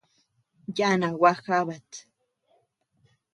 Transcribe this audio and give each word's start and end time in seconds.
Yana 0.77 1.09
gua 1.17 1.33
jabat. 1.45 1.89